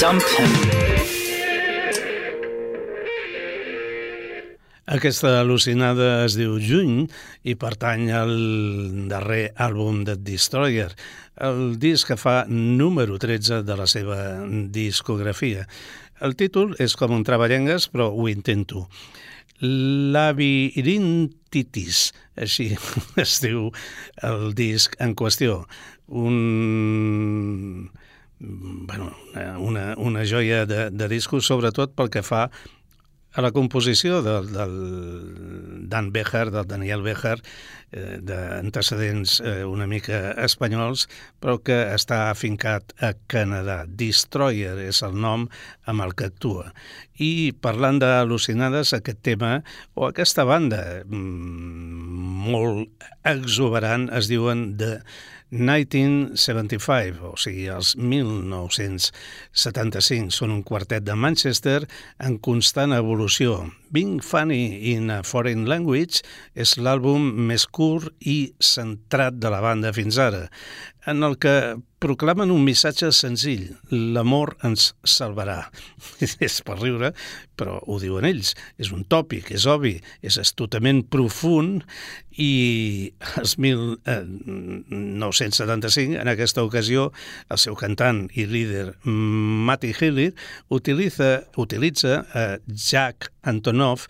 Dump 0.00 0.22
him. 0.36 0.52
Aquesta 4.88 5.42
al·lucinada 5.42 6.24
es 6.24 6.32
diu 6.38 6.58
Juny 6.60 7.08
i 7.44 7.54
pertany 7.60 8.10
al 8.16 8.30
darrer 9.10 9.52
àlbum 9.60 10.04
de 10.08 10.16
Destroyer, 10.16 10.92
el 11.44 11.78
disc 11.80 12.08
que 12.08 12.16
fa 12.16 12.44
número 12.48 13.18
13 13.20 13.62
de 13.68 13.76
la 13.76 13.86
seva 13.86 14.16
discografia. 14.72 15.66
El 16.24 16.34
títol 16.40 16.74
és 16.80 16.96
com 16.96 17.12
un 17.14 17.24
traballengues, 17.24 17.88
però 17.92 18.12
ho 18.12 18.28
intento. 18.32 18.88
Labirintitis, 19.60 22.12
així 22.40 22.70
es 23.24 23.38
diu 23.44 23.70
el 24.26 24.54
disc 24.58 24.96
en 25.02 25.14
qüestió. 25.18 25.64
Un, 26.08 27.90
bueno, 28.40 29.12
una, 29.58 29.94
una 29.96 30.24
joia 30.24 30.64
de, 30.66 30.88
de 30.90 31.08
discos, 31.10 31.46
sobretot 31.50 31.94
pel 31.98 32.10
que 32.14 32.22
fa 32.24 32.48
a 33.38 33.42
la 33.44 33.52
composició 33.54 34.18
del, 34.26 34.48
del 34.50 34.72
Dan 35.88 36.10
Bejar, 36.10 36.48
del 36.50 36.66
Daniel 36.66 37.04
Bejar, 37.06 37.36
eh, 37.94 38.18
d'antecedents 38.18 39.36
eh, 39.38 39.62
una 39.62 39.86
mica 39.86 40.32
espanyols, 40.42 41.06
però 41.38 41.60
que 41.62 41.76
està 41.94 42.24
afincat 42.32 42.96
a 42.98 43.12
Canadà. 43.30 43.84
Destroyer 43.86 44.74
és 44.88 45.04
el 45.06 45.14
nom 45.22 45.46
amb 45.86 46.02
el 46.02 46.16
que 46.18 46.32
actua. 46.32 46.72
I 47.22 47.54
parlant 47.62 48.02
d'al·lucinades, 48.02 48.90
aquest 48.98 49.22
tema, 49.30 49.60
o 49.94 50.08
aquesta 50.10 50.42
banda 50.48 50.82
mm, 51.06 52.50
molt 52.50 53.08
exuberant, 53.22 54.10
es 54.18 54.26
diuen 54.26 54.72
de 54.82 54.96
1975, 55.50 57.32
o 57.32 57.36
sigui, 57.40 57.66
els 57.72 57.96
1975. 57.96 60.30
Són 60.34 60.50
un 60.52 60.62
quartet 60.66 61.04
de 61.06 61.14
Manchester 61.16 61.88
en 62.20 62.38
constant 62.38 62.92
evolució. 62.96 63.70
Being 63.90 64.20
Funny 64.20 64.92
in 64.92 65.10
a 65.10 65.22
Foreign 65.22 65.66
Language 65.68 66.22
és 66.58 66.76
l'àlbum 66.78 67.30
més 67.48 67.66
curt 67.66 68.12
i 68.20 68.52
centrat 68.60 69.38
de 69.40 69.52
la 69.52 69.62
banda 69.64 69.92
fins 69.96 70.18
ara, 70.22 70.46
en 71.08 71.24
el 71.24 71.38
que 71.40 71.78
proclamen 71.98 72.52
un 72.54 72.62
missatge 72.62 73.10
senzill, 73.16 73.72
l'amor 73.90 74.56
ens 74.66 74.94
salvarà. 75.08 75.70
és 76.46 76.62
per 76.66 76.76
riure, 76.78 77.12
però 77.58 77.78
ho 77.80 77.98
diuen 78.02 78.24
ells. 78.28 78.54
És 78.78 78.92
un 78.94 79.04
tòpic, 79.08 79.50
és 79.56 79.66
obvi, 79.70 80.00
és 80.22 80.38
astutament 80.38 81.02
profund 81.10 81.82
i 82.38 83.12
els 83.40 83.58
1975, 83.58 86.20
en 86.20 86.28
aquesta 86.30 86.62
ocasió, 86.66 87.12
el 87.50 87.58
seu 87.58 87.74
cantant 87.78 88.30
i 88.38 88.46
líder 88.46 88.94
Matty 89.08 89.92
Healy 89.96 90.32
utilitza, 90.74 91.42
utilitza 91.58 92.22
uh, 92.22 92.56
Jack 92.68 93.32
Antonoff 93.48 94.06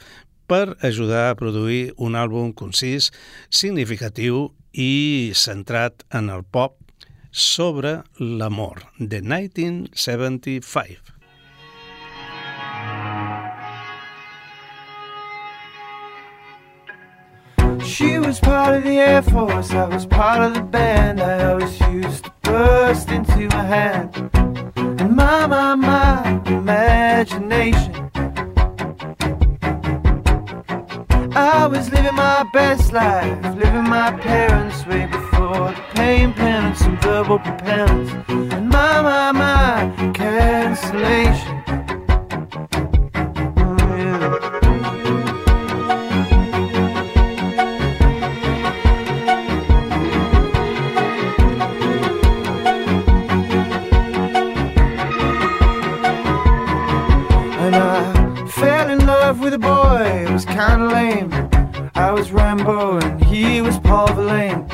per 0.48 0.76
ajudar 0.82 1.28
a 1.30 1.36
produir 1.38 1.92
un 1.96 2.16
àlbum 2.18 2.52
concís, 2.56 3.12
significatiu 3.50 4.48
i 4.72 5.32
centrat 5.36 6.04
en 6.14 6.30
el 6.32 6.42
pop 6.42 6.76
sobre 7.30 8.02
l'amor, 8.18 8.82
de 8.98 9.20
1975. 9.22 11.18
She 17.84 18.18
was 18.18 18.40
part 18.40 18.76
of 18.76 18.84
the 18.84 18.98
Air 18.98 19.22
Force, 19.22 19.70
I 19.70 19.86
was 19.86 20.04
part 20.06 20.40
of 20.40 20.54
the 20.54 20.62
band. 20.62 21.20
I 21.20 21.44
always 21.50 21.80
used 21.80 22.24
to 22.24 22.32
burst 22.42 23.10
into 23.10 23.46
a 23.46 23.62
hand. 23.62 24.30
And 24.76 25.16
my, 25.16 25.46
my, 25.46 25.74
my 25.74 26.40
imagination. 26.46 28.07
I 31.38 31.68
was 31.68 31.88
living 31.92 32.16
my 32.16 32.42
best 32.52 32.92
life, 32.92 33.54
living 33.54 33.88
my 33.88 34.10
parents' 34.10 34.84
way 34.86 35.06
before 35.06 35.70
the 35.70 35.84
pain, 35.94 36.32
penance, 36.32 36.80
and 36.80 37.00
verbal 37.00 37.38
propellants. 37.38 38.10
And 38.52 38.68
my, 38.68 39.00
my, 39.02 39.30
my 39.30 40.12
cancellation. 40.14 41.57
Fell 58.50 58.88
in 58.88 59.04
love 59.06 59.40
with 59.40 59.52
a 59.54 59.58
boy, 59.58 60.02
it 60.26 60.30
was 60.30 60.44
kinda 60.44 60.88
lame. 60.88 61.30
I 61.94 62.12
was 62.12 62.30
Rambo 62.30 62.98
and 62.98 63.22
he 63.24 63.60
was 63.60 63.78
Paul 63.80 64.12
Verlaine. 64.14 64.64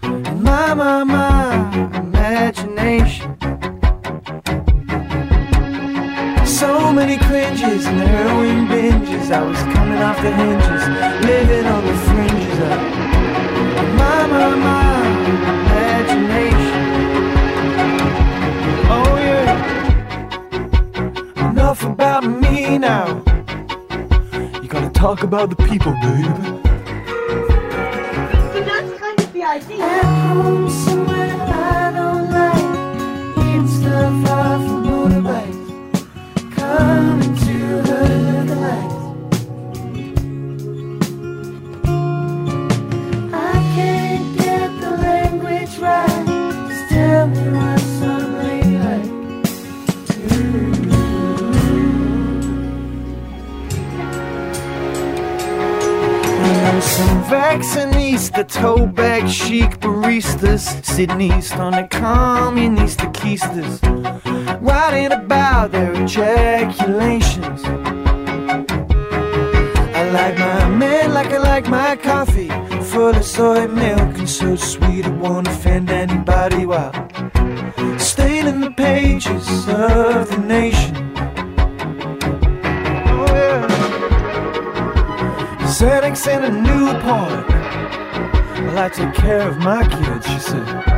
And 0.00 0.42
my, 0.42 0.74
my, 0.74 1.04
my 1.04 1.98
imagination. 1.98 3.36
So 6.46 6.92
many 6.92 7.18
cringes 7.18 7.86
and 7.86 7.98
heroin 7.98 8.66
binges. 8.66 9.30
I 9.30 9.42
was 9.42 9.58
coming 9.74 9.98
off 9.98 10.20
the 10.22 10.32
hinges, 10.32 10.88
living 11.24 11.66
on 11.66 11.84
the 11.86 11.96
fringes 12.08 12.58
of 12.72 12.80
my, 13.98 14.26
my, 14.26 14.54
my 14.56 15.06
imagination. 15.48 16.47
Me 22.68 22.78
now. 22.78 23.22
You 24.62 24.68
gotta 24.68 24.90
talk 24.90 25.22
about 25.22 25.50
the 25.50 25.56
people, 25.56 25.92
baby. 26.02 26.28
But 28.52 28.64
that's 28.64 28.98
kind 28.98 29.20
of 29.20 29.32
the 29.32 29.42
idea. 29.42 30.87
Some 57.62 57.90
vaccinista, 57.90 58.46
toe 58.46 58.86
bag 58.86 59.28
chic 59.28 59.80
baristas 59.80 60.84
sitting 60.84 61.20
east 61.20 61.54
on 61.56 61.72
the 61.72 61.88
communist 61.90 63.00
keisters, 63.12 63.80
writing 64.60 65.10
about 65.10 65.72
their 65.72 65.92
ejaculations. 65.94 67.64
I 69.92 70.10
like 70.10 70.38
my 70.38 70.68
man 70.68 71.12
like 71.12 71.32
I 71.32 71.38
like 71.38 71.68
my 71.68 71.96
coffee, 71.96 72.48
full 72.84 73.16
of 73.16 73.24
soy 73.24 73.66
milk 73.66 74.18
and 74.18 74.28
so 74.28 74.54
sweet 74.54 75.06
it 75.06 75.14
won't 75.14 75.48
offend 75.48 75.90
anybody 75.90 76.64
while 76.64 76.92
staining 77.98 78.60
the 78.60 78.70
pages 78.70 79.68
of 79.68 80.28
the 80.30 80.42
nation. 80.46 80.97
Xanax 85.78 86.26
and 86.26 86.44
a 86.44 86.50
Newport. 86.50 87.48
Well, 87.48 88.70
I 88.70 88.72
like 88.72 88.94
to 88.94 89.04
take 89.04 89.14
care 89.14 89.48
of 89.48 89.58
my 89.58 89.86
kids, 89.86 90.26
she 90.26 90.38
said. 90.40 90.97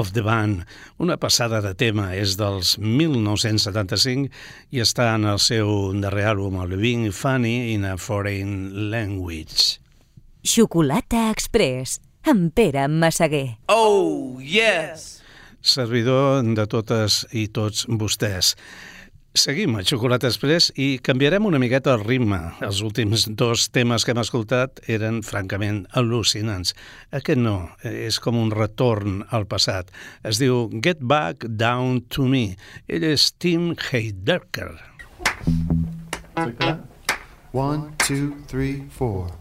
Of 0.00 0.12
the 0.12 0.22
Band, 0.24 0.64
una 0.96 1.18
passada 1.20 1.60
de 1.60 1.74
tema, 1.76 2.14
és 2.16 2.38
dels 2.40 2.78
1975 2.80 4.30
i 4.72 4.80
està 4.80 5.10
en 5.18 5.26
el 5.28 5.40
seu 5.44 5.92
darrer 6.00 6.24
àlbum, 6.32 6.56
el 6.64 6.72
Being 6.80 7.12
Funny 7.12 7.74
in 7.74 7.84
a 7.84 7.98
Foreign 8.00 8.88
Language. 8.90 9.76
Xocolata 10.40 11.28
Express, 11.28 11.98
amb 12.24 12.54
Pere 12.56 12.86
Massaguer. 12.88 13.58
Oh, 13.68 14.40
yes. 14.40 15.20
Servidor 15.60 16.40
de 16.56 16.64
totes 16.64 17.26
i 17.36 17.50
tots 17.52 17.84
vostès. 18.00 18.54
Seguim 19.30 19.76
a 19.78 19.84
Xocolata 19.86 20.26
Express 20.26 20.72
i 20.74 20.98
canviarem 21.06 21.44
una 21.46 21.60
miqueta 21.62 21.92
el 21.94 22.02
ritme. 22.02 22.40
Els 22.66 22.80
últims 22.82 23.28
dos 23.38 23.68
temes 23.70 24.02
que 24.02 24.10
hem 24.10 24.18
escoltat 24.18 24.82
eren 24.90 25.20
francament 25.22 25.84
al·lucinants. 25.94 26.74
Aquest 27.14 27.38
no, 27.38 27.70
és 27.86 28.18
com 28.18 28.40
un 28.40 28.50
retorn 28.50 29.22
al 29.30 29.46
passat. 29.46 29.94
Es 30.26 30.42
diu 30.42 30.66
Get 30.82 30.98
Back 31.00 31.46
Down 31.46 32.02
to 32.10 32.26
Me. 32.26 32.56
Ell 32.90 33.06
és 33.06 33.30
Tim 33.38 33.76
Heidecker. 33.78 34.72
One, 37.54 37.94
two, 38.02 38.34
three, 38.50 38.82
four. 38.90 39.39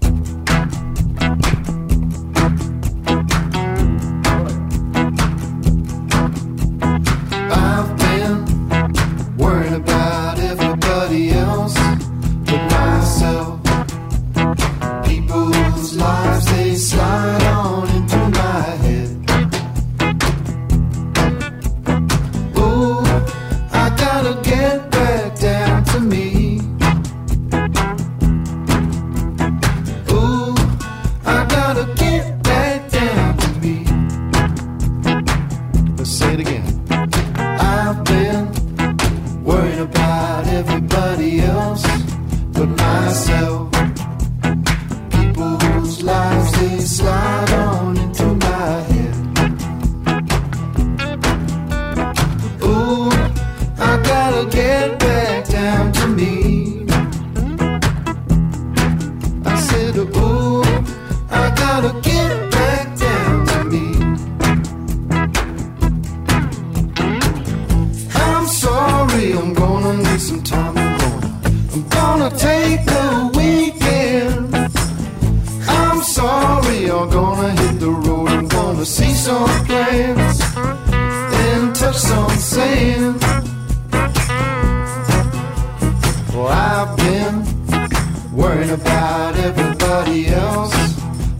Well, 86.40 86.48
I've 86.48 86.96
been 86.96 88.32
worrying 88.34 88.70
about 88.70 89.36
everybody 89.36 90.28
else 90.28 90.74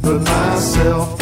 but 0.02 0.20
myself. 0.24 1.19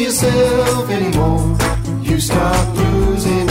Yourself 0.00 0.90
anymore. 0.90 1.56
You 2.02 2.18
start 2.18 2.76
losing 2.76 3.43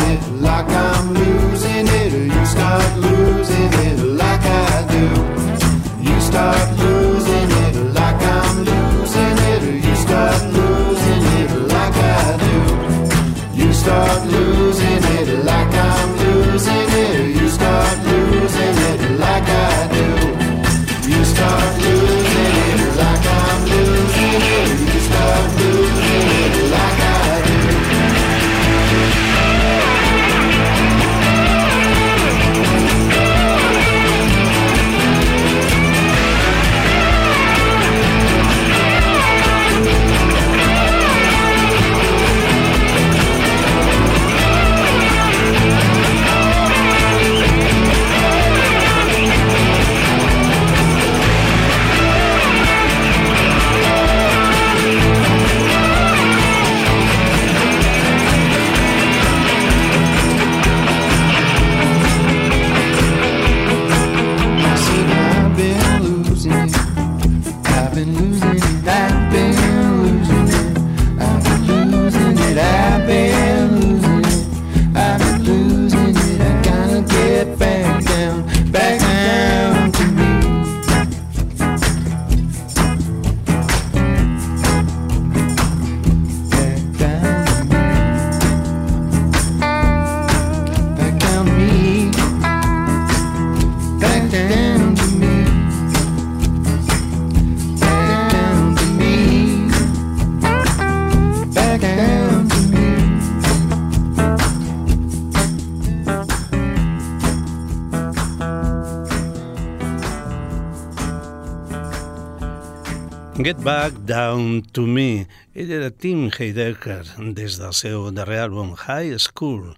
Get 113.44 113.62
Back 113.62 113.92
Down 114.06 114.62
to 114.72 114.86
Me. 114.88 115.28
Ell 115.52 115.72
era 115.76 115.90
Tim 115.92 116.30
Heidecker 116.32 117.02
des 117.36 117.58
del 117.60 117.74
seu 117.76 118.06
darrer 118.16 118.46
àlbum 118.46 118.70
High 118.86 119.18
School. 119.20 119.74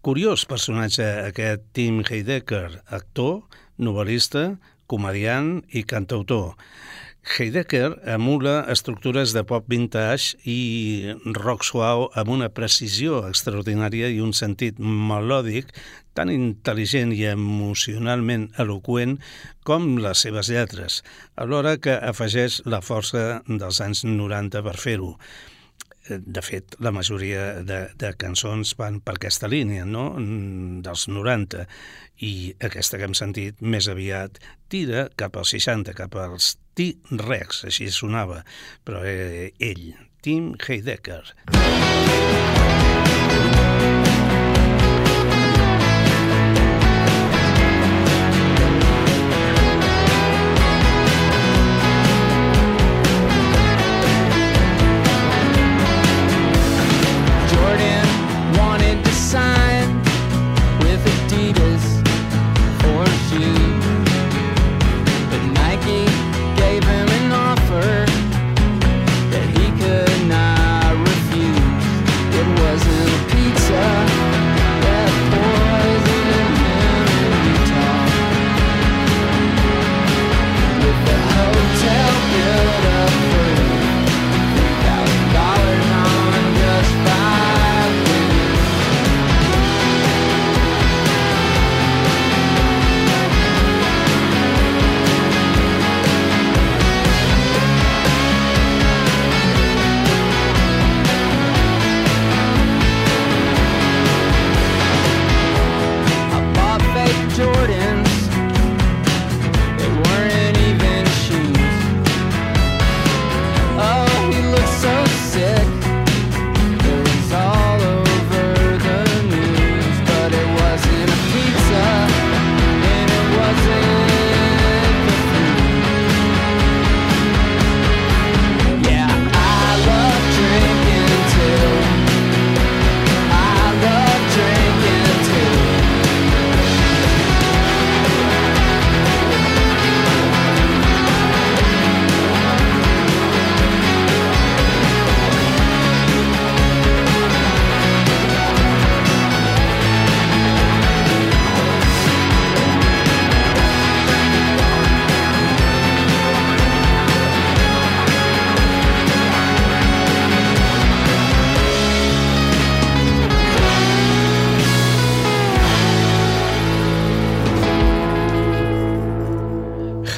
Curiós 0.00 0.46
personatge 0.48 1.04
aquest 1.26 1.66
Tim 1.76 1.98
Heidecker, 2.06 2.78
actor, 2.88 3.42
novel·lista, 3.76 4.54
comediant 4.88 5.58
i 5.76 5.82
cantautor. 5.84 6.54
Heidecker 7.22 8.00
emula 8.10 8.64
estructures 8.72 9.30
de 9.32 9.44
pop 9.46 9.68
vintage 9.70 10.34
i 10.42 11.14
rock 11.38 11.62
suau 11.62 12.08
amb 12.18 12.32
una 12.34 12.48
precisió 12.50 13.20
extraordinària 13.28 14.10
i 14.10 14.18
un 14.24 14.34
sentit 14.34 14.80
melòdic 14.82 15.70
tan 16.18 16.32
intel·ligent 16.34 17.14
i 17.14 17.22
emocionalment 17.30 18.48
eloqüent 18.64 19.20
com 19.62 19.86
les 20.02 20.26
seves 20.26 20.50
lletres, 20.50 21.00
alhora 21.38 21.76
que 21.78 21.94
afegeix 21.94 22.58
la 22.66 22.82
força 22.82 23.40
dels 23.46 23.80
anys 23.86 24.02
90 24.04 24.66
per 24.66 24.76
fer-ho. 24.82 25.14
De 26.08 26.42
fet, 26.42 26.74
la 26.82 26.90
majoria 26.90 27.62
de, 27.62 27.84
de 27.94 28.12
cançons 28.18 28.74
van 28.78 28.98
per 29.04 29.14
aquesta 29.18 29.50
línia, 29.50 29.84
no?, 29.86 30.08
dels 30.82 31.06
90, 31.06 31.66
i 32.26 32.32
aquesta 32.58 32.98
que 32.98 33.06
hem 33.06 33.14
sentit 33.18 33.62
més 33.62 33.86
aviat 33.92 34.40
tira 34.72 35.06
cap 35.16 35.38
als 35.38 35.54
60, 35.54 35.94
cap 35.98 36.18
als 36.18 36.56
T-Rex, 36.78 37.62
així 37.70 37.90
sonava, 37.94 38.42
però 38.86 39.04
eh, 39.06 39.52
ell, 39.62 39.92
Tim 40.22 40.52
Heidecker. 40.58 41.22
Jordan 41.52 42.61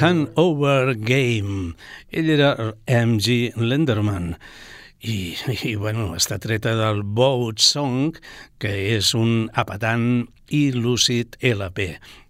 Hanover 0.05 0.93
Game. 0.95 1.73
Ell 2.11 2.29
era 2.29 2.75
M.G. 2.85 3.53
Lenderman. 3.57 4.35
i, 5.01 5.33
i 5.65 5.75
bueno, 5.75 6.11
està 6.17 6.37
treta 6.41 6.75
del 6.77 7.01
Boat 7.01 7.61
Song, 7.61 8.13
que 8.61 8.69
és 8.95 9.13
un 9.17 9.49
apatant 9.57 10.25
i 10.53 10.69
lúcid 10.77 11.37
LP, 11.41 11.87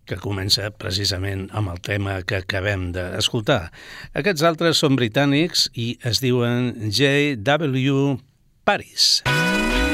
que 0.07 0.19
comença 0.23 0.71
precisament 0.71 1.49
amb 1.51 1.73
el 1.73 1.81
tema 1.83 2.21
que 2.23 2.39
acabem 2.43 2.93
d'escoltar. 2.95 3.73
Aquests 4.15 4.45
altres 4.47 4.79
són 4.79 4.95
britànics 4.95 5.67
i 5.73 5.97
es 6.07 6.23
diuen 6.23 6.71
J.W. 6.87 8.15
Paris. 8.63 9.25
All 9.27 9.84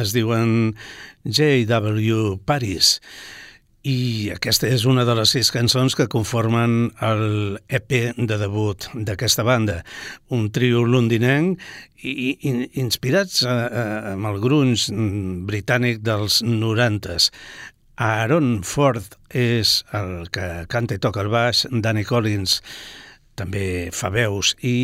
es 0.00 0.14
diuen 0.16 0.74
J.W. 1.24 2.40
Paris 2.48 2.98
i 3.80 4.28
aquesta 4.34 4.68
és 4.68 4.84
una 4.84 5.06
de 5.08 5.14
les 5.16 5.30
sis 5.32 5.48
cançons 5.54 5.94
que 5.96 6.08
conformen 6.12 6.90
el 7.00 7.56
EP 7.72 7.94
de 8.12 8.36
debut 8.36 8.90
d'aquesta 8.92 9.44
banda, 9.46 9.78
un 10.28 10.50
trio 10.52 10.84
londinenc 10.84 11.60
i, 12.04 12.36
i 12.36 12.52
inspirats 12.82 13.40
a, 13.48 13.56
a, 13.56 13.84
amb 14.12 14.28
el 14.28 14.40
grunge 14.44 14.92
britànic 15.48 16.04
dels 16.04 16.42
90s. 16.44 17.30
Aaron 18.00 18.60
Ford 18.64 19.16
és 19.32 19.80
el 19.96 20.28
que 20.32 20.66
canta 20.68 20.96
i 20.96 21.00
toca 21.00 21.24
el 21.24 21.32
baix, 21.32 21.66
Danny 21.70 22.04
Collins 22.04 22.60
també 23.40 23.88
fa 23.96 24.12
veus 24.12 24.52
i 24.60 24.76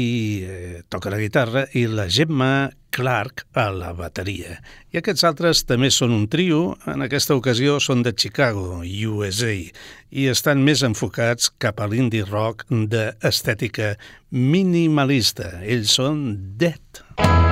eh, 0.42 0.80
toca 0.88 1.12
la 1.12 1.20
guitarra, 1.20 1.66
i 1.76 1.84
la 1.90 2.09
Gemma 2.09 2.70
Clark 2.96 3.44
a 3.52 3.68
la 3.74 3.92
bateria. 3.96 4.57
I 4.92 5.02
aquests 5.02 5.26
altres 5.28 5.64
també 5.68 5.90
són 5.92 6.14
un 6.16 6.24
trio, 6.32 6.76
en 6.88 7.04
aquesta 7.04 7.36
ocasió 7.36 7.76
són 7.82 8.04
de 8.07 8.14
Chicago, 8.16 8.80
USA, 8.80 9.52
i 10.11 10.28
estan 10.32 10.64
més 10.64 10.84
enfocats 10.86 11.52
cap 11.61 11.82
a 11.82 11.90
l'indie 11.92 12.24
rock 12.24 12.64
d'estètica 12.70 13.94
minimalista. 14.32 15.59
Ells 15.62 15.98
són 16.00 16.24
Dead. 16.57 17.04
Now 17.18 17.45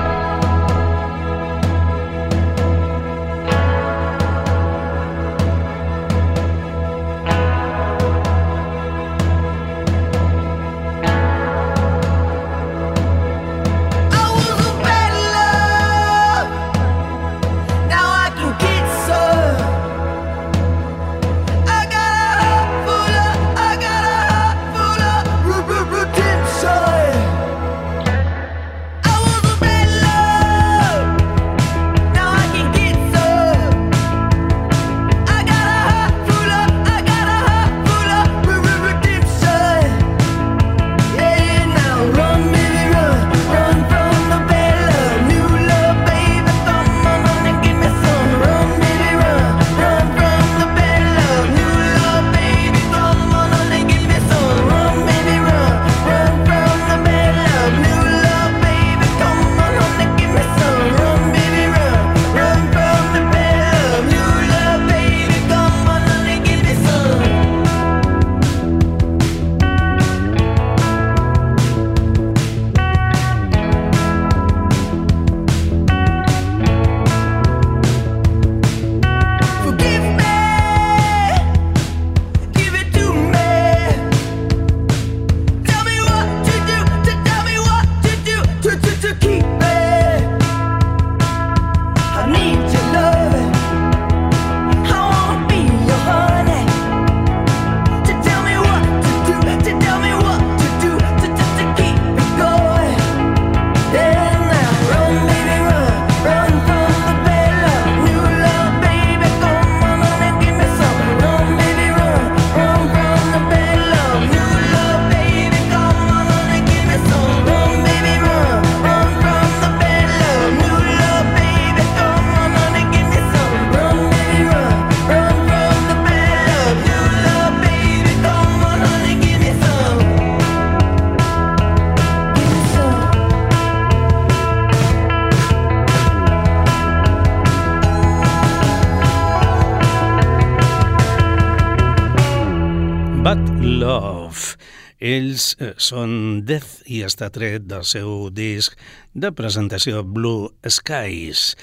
Eh, 145.55 145.71
són 145.79 146.43
Death 146.43 146.83
i 146.91 146.99
està 147.07 147.29
tret 147.31 147.63
del 147.69 147.85
seu 147.87 148.27
disc 148.35 148.75
de 149.15 149.31
presentació 149.31 150.03
Blue 150.03 150.49
Skies. 150.67 151.53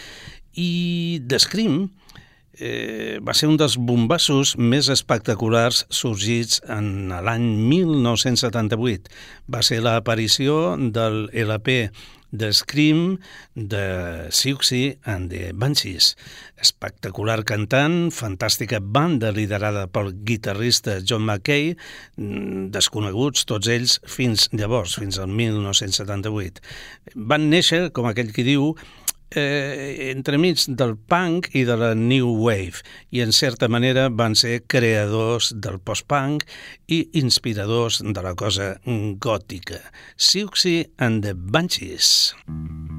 I 0.57 1.20
The 1.28 1.40
Scream 1.43 1.76
eh, 2.57 3.18
va 3.24 3.34
ser 3.36 3.51
un 3.51 3.59
dels 3.61 3.76
bombassos 3.76 4.55
més 4.57 4.88
espectaculars 4.93 5.84
sorgits 5.93 6.62
en 6.72 7.12
l'any 7.12 7.45
1978. 7.68 9.12
Va 9.53 9.61
ser 9.66 9.82
l'aparició 9.84 10.78
del 10.78 11.26
LP 11.45 11.90
The 12.33 12.53
Scream 12.53 13.18
de 13.55 14.30
Siouxsie 14.33 14.99
and 15.05 15.30
the 15.30 15.53
Banshees. 15.53 16.16
Espectacular 16.57 17.45
cantant, 17.45 18.11
fantàstica 18.14 18.80
banda 18.80 19.33
liderada 19.37 19.85
pel 19.93 20.12
guitarrista 20.24 20.99
John 21.05 21.26
McKay, 21.26 21.76
mm, 22.16 22.70
desconeguts 22.72 23.45
tots 23.45 23.68
ells 23.68 23.99
fins 24.07 24.49
llavors, 24.53 24.97
fins 24.97 25.18
al 25.18 25.28
1978. 25.28 26.62
Van 27.14 27.51
néixer, 27.51 27.91
com 27.93 28.09
aquell 28.09 28.33
qui 28.33 28.47
diu, 28.49 28.72
eh, 29.35 30.11
entremig 30.11 30.64
del 30.68 30.97
punk 30.97 31.51
i 31.57 31.64
de 31.68 31.76
la 31.78 31.93
new 31.99 32.30
wave 32.45 32.83
i 33.11 33.22
en 33.24 33.33
certa 33.33 33.68
manera 33.68 34.09
van 34.09 34.37
ser 34.39 34.62
creadors 34.66 35.53
del 35.55 35.80
post-punk 35.80 36.47
i 36.87 37.03
inspiradors 37.20 38.03
de 38.05 38.22
la 38.22 38.35
cosa 38.35 38.74
gòtica. 38.85 39.80
Siouxsie 40.16 40.91
and 40.99 41.24
the 41.24 41.35
Banshees. 41.35 42.35
Uau, 42.49 42.91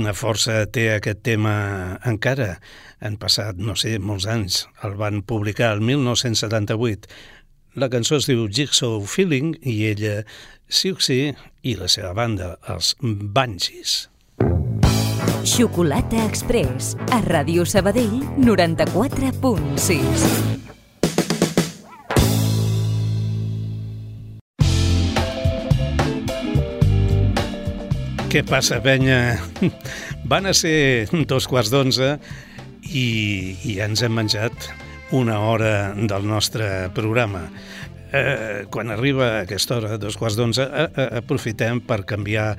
quina 0.00 0.14
força 0.16 0.62
té 0.72 0.86
aquest 0.94 1.18
tema 1.26 1.98
encara. 2.08 2.54
Han 3.04 3.18
passat, 3.20 3.58
no 3.60 3.74
sé, 3.76 3.98
molts 4.00 4.24
anys. 4.24 4.62
El 4.86 4.94
van 4.96 5.20
publicar 5.28 5.74
el 5.74 5.82
1978. 5.84 7.10
La 7.76 7.90
cançó 7.92 8.16
es 8.16 8.24
diu 8.30 8.46
Jigsaw 8.48 9.04
Feeling 9.04 9.58
i 9.60 9.74
ella, 9.90 10.22
Siuxi 10.72 11.36
i 11.36 11.76
la 11.76 11.90
seva 11.92 12.14
banda, 12.16 12.54
els 12.72 12.94
Banshees. 13.02 14.08
Xocolata 15.44 16.24
Express, 16.24 16.96
a 17.12 17.20
Ràdio 17.28 17.68
Sabadell 17.68 18.24
94.6. 18.40 20.79
Què 28.30 28.44
passa, 28.46 28.76
penya? 28.78 29.40
Van 30.30 30.46
a 30.46 30.52
ser 30.54 31.08
dos 31.26 31.48
quarts 31.50 31.72
d'onze 31.72 32.12
i, 32.86 33.02
i 33.66 33.74
ja 33.74 33.88
ens 33.90 34.04
hem 34.06 34.14
menjat 34.14 34.68
una 35.18 35.40
hora 35.48 35.90
del 35.98 36.28
nostre 36.30 36.68
programa. 36.94 37.48
Eh, 38.14 38.70
quan 38.70 38.94
arriba 38.94 39.40
aquesta 39.40 39.80
hora, 39.80 39.98
dos 39.98 40.14
quarts 40.14 40.38
d'onze, 40.38 40.62
eh, 40.62 40.86
eh, 40.94 41.08
aprofitem 41.24 41.82
per 41.82 42.04
canviar 42.06 42.54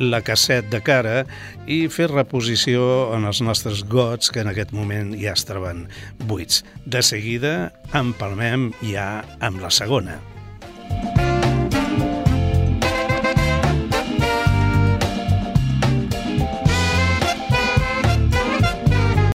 la 0.00 0.24
casset 0.24 0.72
de 0.72 0.80
cara 0.80 1.26
i 1.68 1.82
fer 1.92 2.08
reposició 2.08 3.12
en 3.12 3.28
els 3.28 3.44
nostres 3.44 3.84
gots 3.84 4.32
que 4.32 4.40
en 4.40 4.48
aquest 4.56 4.72
moment 4.72 5.12
ja 5.20 5.36
es 5.36 5.44
troben 5.44 5.90
buits. 6.24 6.64
De 6.88 7.04
seguida 7.04 7.68
empalmem 7.92 8.70
ja 8.80 9.26
amb 9.44 9.60
la 9.60 9.68
segona. 9.68 10.22